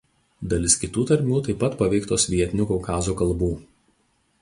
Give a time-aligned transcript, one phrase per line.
[0.53, 3.55] Dalis kitų tarmių taip pat paveiktos vietinių Kaukazo kalbų.